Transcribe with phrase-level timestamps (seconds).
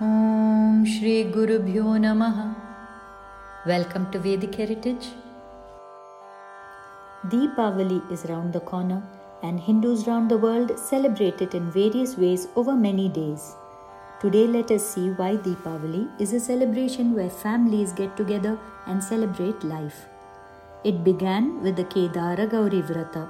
[0.00, 2.52] Om Shri Guru Bhyo Namaha.
[3.64, 5.10] Welcome to Vedic Heritage.
[7.28, 9.00] Deepavali is round the corner,
[9.44, 13.54] and Hindus round the world celebrate it in various ways over many days.
[14.20, 18.58] Today, let us see why Deepavali is a celebration where families get together
[18.88, 20.06] and celebrate life.
[20.82, 23.28] It began with the Kedara Gauri Vrata,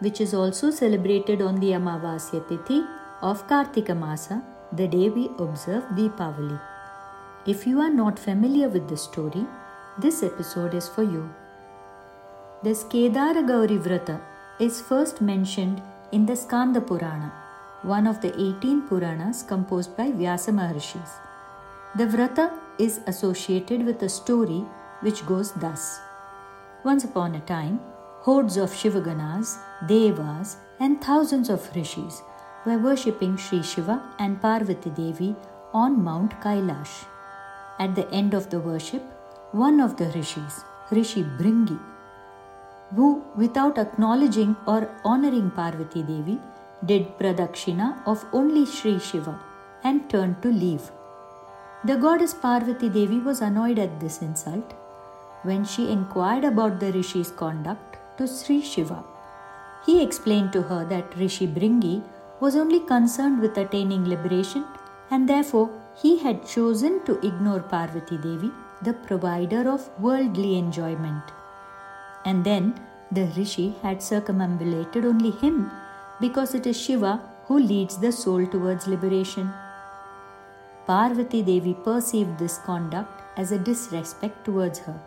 [0.00, 2.86] which is also celebrated on the Amavasya Tithi
[3.22, 4.44] of Kartika Masa
[4.74, 6.58] the day we observe Deepavali.
[7.46, 9.44] If you are not familiar with the story,
[9.98, 11.28] this episode is for you.
[12.62, 14.18] This Kedara Gauri Vrata
[14.58, 17.30] is first mentioned in the Skanda Purana,
[17.82, 21.10] one of the 18 Puranas composed by Vyasa Maharshis.
[21.96, 24.64] The Vrata is associated with a story
[25.00, 26.00] which goes thus
[26.82, 27.78] Once upon a time,
[28.20, 32.22] hordes of Shivaganas, Devas, and thousands of rishis
[32.64, 35.34] were worshipping Sri Shiva and Parvati Devi
[35.72, 37.04] on Mount Kailash.
[37.78, 39.02] At the end of the worship,
[39.52, 41.78] one of the rishis, Rishi Bringi,
[42.94, 46.38] who, without acknowledging or honoring Parvati Devi,
[46.84, 49.38] did pradakshina of only Sri Shiva
[49.84, 50.90] and turned to leave.
[51.84, 54.74] The goddess Parvati Devi was annoyed at this insult
[55.42, 59.02] when she inquired about the rishi's conduct to Sri Shiva.
[59.84, 62.02] He explained to her that Rishi Bringi
[62.42, 64.64] was only concerned with attaining liberation
[65.10, 65.68] and therefore
[66.02, 68.50] he had chosen to ignore Parvati Devi,
[68.82, 71.22] the provider of worldly enjoyment.
[72.24, 72.74] And then
[73.12, 75.70] the rishi had circumambulated only him
[76.20, 79.52] because it is Shiva who leads the soul towards liberation.
[80.86, 84.98] Parvati Devi perceived this conduct as a disrespect towards her.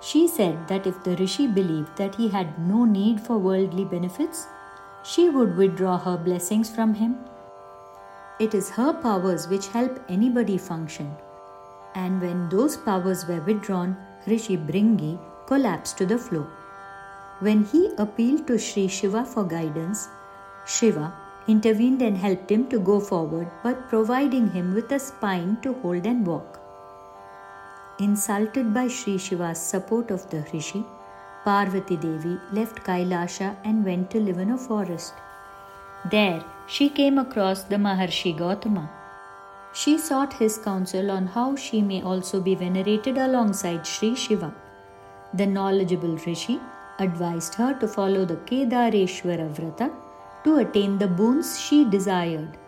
[0.00, 4.46] She said that if the rishi believed that he had no need for worldly benefits,
[5.02, 7.18] she would withdraw her blessings from him.
[8.38, 11.14] It is her powers which help anybody function.
[11.94, 16.46] And when those powers were withdrawn, Rishi Bringi collapsed to the floor.
[17.40, 20.08] When he appealed to Sri Shiva for guidance,
[20.66, 21.12] Shiva
[21.48, 26.06] intervened and helped him to go forward by providing him with a spine to hold
[26.06, 26.60] and walk.
[27.98, 30.84] Insulted by Sri Shiva's support of the Rishi,
[31.44, 35.14] Parvati Devi left Kailasha and went to live in a forest.
[36.10, 38.90] There, she came across the Maharshi Gautama.
[39.72, 44.52] She sought his counsel on how she may also be venerated alongside Sri Shiva.
[45.32, 46.60] The knowledgeable Rishi
[46.98, 49.92] advised her to follow the Kedareshwara Vrata
[50.44, 52.58] to attain the boons she desired.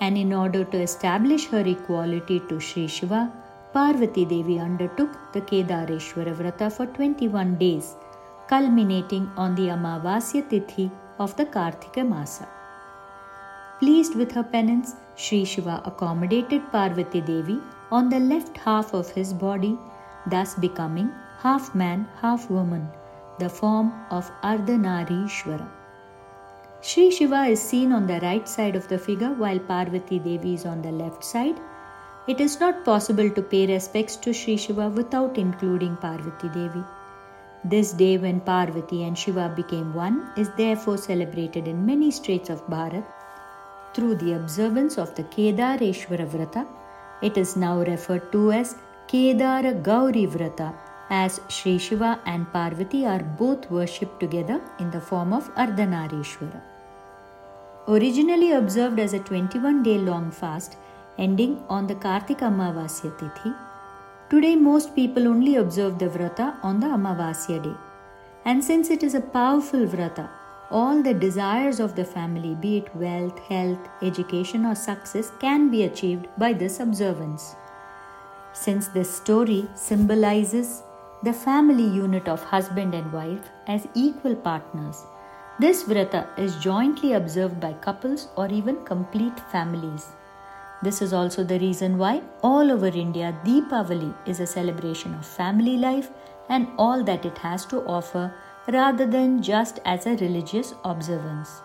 [0.00, 3.32] And in order to establish her equality to Sri Shiva,
[3.78, 7.94] Parvati Devi undertook the Kedareshwara Vrata for 21 days,
[8.48, 10.90] culminating on the Amavasya Tithi
[11.20, 12.48] of the Kartika Masa.
[13.78, 17.60] Pleased with her penance, Sri Shiva accommodated Parvati Devi
[17.92, 19.78] on the left half of his body,
[20.26, 22.88] thus becoming half man, half woman,
[23.38, 25.70] the form of Ardhanarishwara.
[26.80, 30.66] Sri Shiva is seen on the right side of the figure while Parvati Devi is
[30.66, 31.60] on the left side
[32.32, 36.82] it is not possible to pay respects to Sri Shiva without including Parvati Devi.
[37.64, 42.66] This day, when Parvati and Shiva became one, is therefore celebrated in many states of
[42.66, 43.06] Bharat
[43.94, 46.66] through the observance of the Kedareshwara Vrata.
[47.22, 48.76] It is now referred to as
[49.08, 50.74] Kedara Gauri Vrata,
[51.08, 56.60] as Sri Shiva and Parvati are both worshipped together in the form of Ardhanarishwara.
[57.88, 60.76] Originally observed as a 21 day long fast,
[61.18, 63.54] ending on the Kartika Amavasya Tithi.
[64.30, 67.76] Today, most people only observe the Vrata on the Amavasya day.
[68.44, 70.28] And since it is a powerful Vrata,
[70.70, 75.84] all the desires of the family, be it wealth, health, education, or success, can be
[75.84, 77.56] achieved by this observance.
[78.52, 80.82] Since this story symbolizes
[81.22, 85.04] the family unit of husband and wife as equal partners,
[85.58, 90.12] this Vrata is jointly observed by couples or even complete families.
[90.82, 95.76] This is also the reason why all over India Deepavali is a celebration of family
[95.76, 96.10] life
[96.48, 98.32] and all that it has to offer
[98.68, 101.62] rather than just as a religious observance.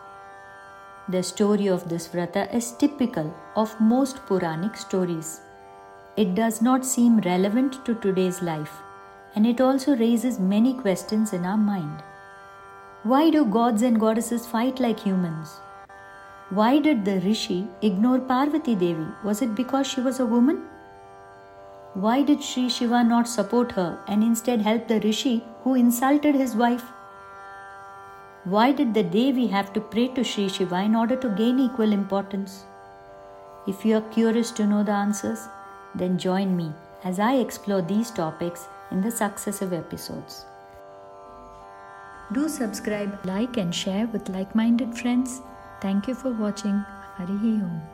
[1.10, 5.42] The story of this vrata is typical of most Puranic stories.
[6.16, 8.82] It does not seem relevant to today's life
[9.36, 12.02] and it also raises many questions in our mind.
[13.04, 15.60] Why do gods and goddesses fight like humans?
[16.56, 19.08] Why did the rishi ignore Parvati Devi?
[19.24, 20.58] Was it because she was a woman?
[21.96, 26.56] Why did Sri Shiva not support her and instead help the rishi who insulted his
[26.56, 26.84] wife?
[28.44, 31.92] Why did the Devi have to pray to Sri Shiva in order to gain equal
[31.92, 32.66] importance?
[33.66, 35.48] If you are curious to know the answers,
[35.96, 36.72] then join me
[37.04, 40.46] as I explore these topics in the successive episodes.
[42.32, 45.42] Do subscribe, like, and share with like minded friends.
[45.84, 46.86] Thank you for watching.
[47.18, 47.93] Hari Om.